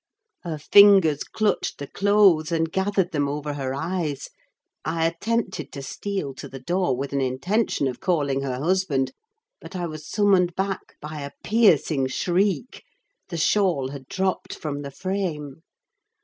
Her 0.41 0.57
fingers 0.57 1.23
clutched 1.23 1.77
the 1.77 1.85
clothes, 1.85 2.51
and 2.51 2.71
gathered 2.71 3.11
them 3.11 3.29
over 3.29 3.53
her 3.53 3.75
eyes. 3.75 4.29
I 4.83 5.05
attempted 5.05 5.71
to 5.73 5.83
steal 5.83 6.33
to 6.37 6.49
the 6.49 6.57
door 6.59 6.97
with 6.97 7.13
an 7.13 7.21
intention 7.21 7.87
of 7.87 7.99
calling 7.99 8.41
her 8.41 8.55
husband; 8.57 9.11
but 9.59 9.75
I 9.75 9.85
was 9.85 10.07
summoned 10.09 10.55
back 10.55 10.99
by 11.01 11.21
a 11.21 11.29
piercing 11.43 12.07
shriek—the 12.07 13.37
shawl 13.37 13.89
had 13.89 14.07
dropped 14.07 14.55
from 14.55 14.81
the 14.81 14.89
frame. 14.89 15.61